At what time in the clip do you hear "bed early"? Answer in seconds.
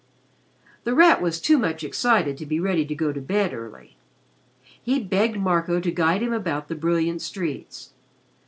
3.21-3.97